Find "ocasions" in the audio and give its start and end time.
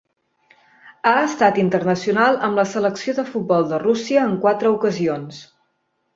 4.81-5.45